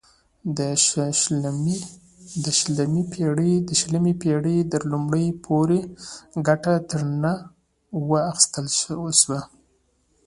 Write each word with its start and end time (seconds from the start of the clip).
د 2.45 2.47
شلمې 3.79 4.13
پېړۍ 4.21 4.57
تر 4.71 4.81
لومړیو 4.91 5.39
پورې 5.45 5.79
ګټه 6.47 6.73
ترې 6.89 7.05
نه 7.23 7.33
وه 8.07 8.19
اخیستل 8.31 8.65
شوې. 8.79 9.41